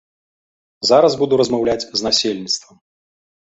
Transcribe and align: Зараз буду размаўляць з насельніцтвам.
Зараз 0.91 1.17
буду 1.19 1.39
размаўляць 1.43 1.87
з 2.01 2.09
насельніцтвам. 2.09 2.83